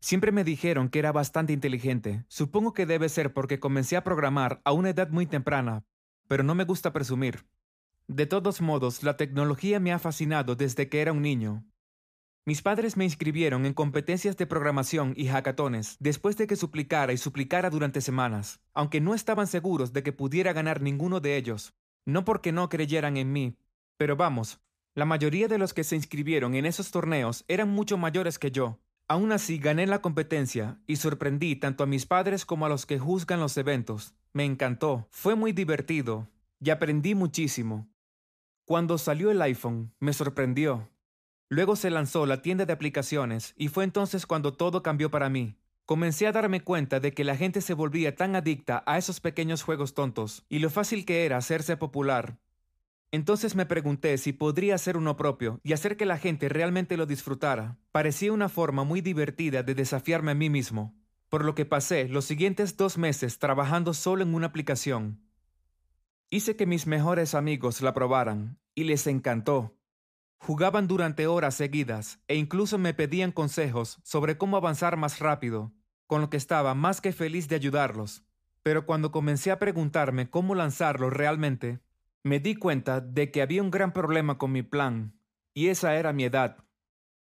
[0.00, 2.24] Siempre me dijeron que era bastante inteligente.
[2.28, 5.84] Supongo que debe ser porque comencé a programar a una edad muy temprana,
[6.28, 7.46] pero no me gusta presumir.
[8.08, 11.64] De todos modos, la tecnología me ha fascinado desde que era un niño.
[12.44, 17.16] Mis padres me inscribieron en competencias de programación y hackatones después de que suplicara y
[17.16, 21.74] suplicara durante semanas, aunque no estaban seguros de que pudiera ganar ninguno de ellos.
[22.04, 23.56] No porque no creyeran en mí,
[23.96, 24.60] pero vamos,
[24.94, 28.78] la mayoría de los que se inscribieron en esos torneos eran mucho mayores que yo.
[29.08, 32.98] Aún así gané la competencia y sorprendí tanto a mis padres como a los que
[32.98, 34.14] juzgan los eventos.
[34.32, 36.28] Me encantó, fue muy divertido
[36.60, 37.88] y aprendí muchísimo.
[38.64, 40.90] Cuando salió el iPhone, me sorprendió.
[41.48, 45.54] Luego se lanzó la tienda de aplicaciones y fue entonces cuando todo cambió para mí.
[45.84, 49.62] Comencé a darme cuenta de que la gente se volvía tan adicta a esos pequeños
[49.62, 52.38] juegos tontos y lo fácil que era hacerse popular.
[53.12, 57.06] Entonces me pregunté si podría hacer uno propio y hacer que la gente realmente lo
[57.06, 57.78] disfrutara.
[57.92, 60.94] Parecía una forma muy divertida de desafiarme a mí mismo,
[61.28, 65.20] por lo que pasé los siguientes dos meses trabajando solo en una aplicación.
[66.30, 69.76] Hice que mis mejores amigos la probaran y les encantó.
[70.38, 75.72] Jugaban durante horas seguidas e incluso me pedían consejos sobre cómo avanzar más rápido,
[76.06, 78.24] con lo que estaba más que feliz de ayudarlos.
[78.62, 81.80] Pero cuando comencé a preguntarme cómo lanzarlo realmente,
[82.26, 85.16] me di cuenta de que había un gran problema con mi plan,
[85.54, 86.64] y esa era mi edad.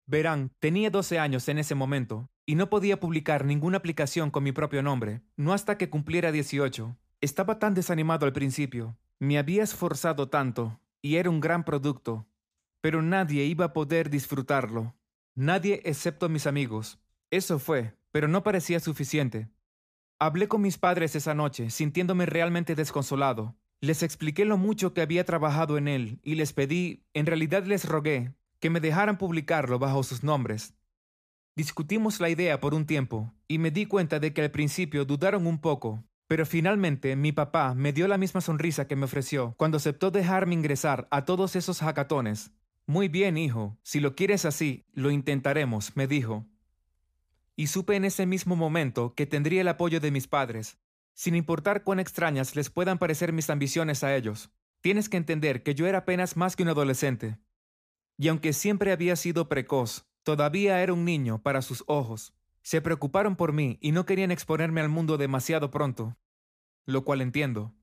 [0.04, 4.52] Verán, tenía 12 años en ese momento, y no podía publicar ninguna aplicación con mi
[4.52, 6.94] propio nombre, no hasta que cumpliera 18.
[7.22, 12.28] Estaba tan desanimado al principio, me había esforzado tanto, y era un gran producto,
[12.82, 14.94] pero nadie iba a poder disfrutarlo.
[15.34, 17.00] Nadie excepto mis amigos.
[17.30, 19.48] Eso fue, pero no parecía suficiente.
[20.18, 23.56] Hablé con mis padres esa noche, sintiéndome realmente desconsolado.
[23.83, 27.84] Les expliqué lo mucho que había trabajado en él y les pedí, en realidad les
[27.84, 30.72] rogué, que me dejaran publicarlo bajo sus nombres.
[31.55, 35.47] Discutimos la idea por un tiempo y me di cuenta de que al principio dudaron
[35.47, 39.77] un poco, pero finalmente mi papá me dio la misma sonrisa que me ofreció cuando
[39.77, 42.52] aceptó dejarme ingresar a todos esos hackatones
[42.86, 46.46] muy bien, hijo, si lo quieres así, lo intentaremos, me dijo.
[47.55, 50.79] Y supe en ese mismo momento que tendría el apoyo de mis padres,
[51.14, 54.50] sin importar cuán extrañas les puedan parecer mis ambiciones a ellos.
[54.80, 57.39] Tienes que entender que yo era apenas más que un adolescente.
[58.18, 62.34] Y aunque siempre había sido precoz, todavía era un niño para sus ojos.
[62.62, 66.17] Se preocuparon por mí y no querían exponerme al mundo demasiado pronto,
[66.84, 67.74] lo cual entiendo.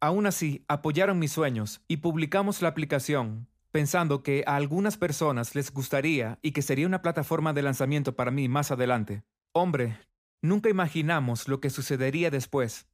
[0.00, 5.72] Aún así, apoyaron mis sueños y publicamos la aplicación, pensando que a algunas personas les
[5.72, 9.24] gustaría y que sería una plataforma de lanzamiento para mí más adelante.
[9.52, 9.98] Hombre,
[10.44, 12.86] nunca imaginamos lo que sucedería después.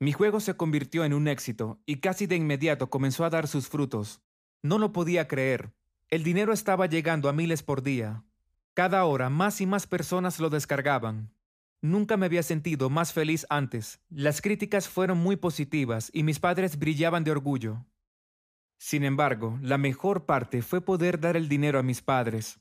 [0.00, 3.68] Mi juego se convirtió en un éxito y casi de inmediato comenzó a dar sus
[3.68, 4.22] frutos.
[4.62, 5.72] No lo podía creer.
[6.08, 8.24] El dinero estaba llegando a miles por día.
[8.74, 11.32] Cada hora más y más personas lo descargaban.
[11.80, 14.00] Nunca me había sentido más feliz antes.
[14.10, 17.86] Las críticas fueron muy positivas y mis padres brillaban de orgullo.
[18.78, 22.58] Sin embargo, la mejor parte fue poder dar el dinero a mis padres.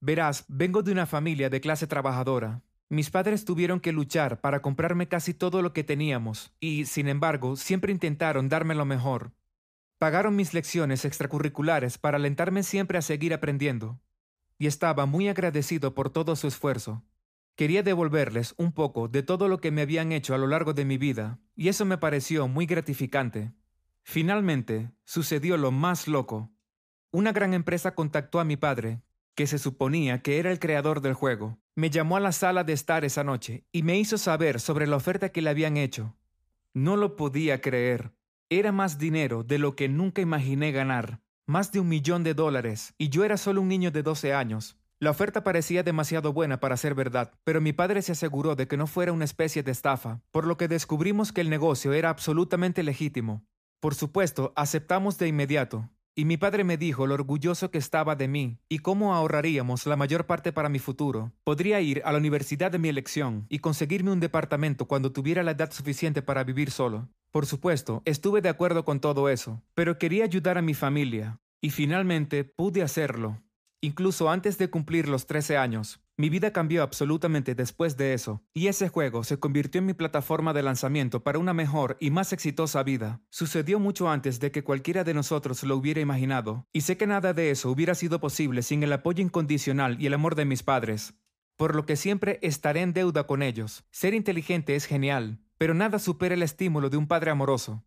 [0.00, 2.62] Verás, vengo de una familia de clase trabajadora.
[2.90, 7.56] Mis padres tuvieron que luchar para comprarme casi todo lo que teníamos, y, sin embargo,
[7.56, 9.32] siempre intentaron darme lo mejor.
[9.98, 14.00] Pagaron mis lecciones extracurriculares para alentarme siempre a seguir aprendiendo,
[14.58, 17.04] y estaba muy agradecido por todo su esfuerzo.
[17.56, 20.84] Quería devolverles un poco de todo lo que me habían hecho a lo largo de
[20.84, 23.52] mi vida, y eso me pareció muy gratificante.
[24.02, 26.50] Finalmente, sucedió lo más loco.
[27.10, 29.02] Una gran empresa contactó a mi padre,
[29.34, 31.58] que se suponía que era el creador del juego.
[31.78, 34.96] Me llamó a la sala de estar esa noche y me hizo saber sobre la
[34.96, 36.16] oferta que le habían hecho.
[36.74, 38.10] No lo podía creer.
[38.50, 41.20] Era más dinero de lo que nunca imaginé ganar.
[41.46, 44.76] Más de un millón de dólares, y yo era solo un niño de 12 años.
[44.98, 48.76] La oferta parecía demasiado buena para ser verdad, pero mi padre se aseguró de que
[48.76, 52.82] no fuera una especie de estafa, por lo que descubrimos que el negocio era absolutamente
[52.82, 53.44] legítimo.
[53.78, 58.26] Por supuesto, aceptamos de inmediato, y mi padre me dijo lo orgulloso que estaba de
[58.26, 61.30] mí y cómo ahorraríamos la mayor parte para mi futuro.
[61.44, 65.52] Podría ir a la universidad de mi elección y conseguirme un departamento cuando tuviera la
[65.52, 67.08] edad suficiente para vivir solo.
[67.30, 71.70] Por supuesto, estuve de acuerdo con todo eso, pero quería ayudar a mi familia, y
[71.70, 73.40] finalmente pude hacerlo.
[73.80, 78.66] Incluso antes de cumplir los 13 años, mi vida cambió absolutamente después de eso, y
[78.66, 82.82] ese juego se convirtió en mi plataforma de lanzamiento para una mejor y más exitosa
[82.82, 83.20] vida.
[83.30, 87.34] Sucedió mucho antes de que cualquiera de nosotros lo hubiera imaginado, y sé que nada
[87.34, 91.14] de eso hubiera sido posible sin el apoyo incondicional y el amor de mis padres,
[91.56, 93.84] por lo que siempre estaré en deuda con ellos.
[93.92, 97.84] Ser inteligente es genial, pero nada supera el estímulo de un padre amoroso.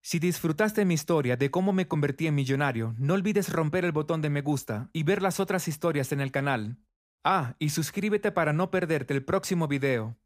[0.00, 4.20] Si disfrutaste mi historia de cómo me convertí en millonario, no olvides romper el botón
[4.20, 6.78] de me gusta y ver las otras historias en el canal.
[7.24, 10.16] Ah, y suscríbete para no perderte el próximo video.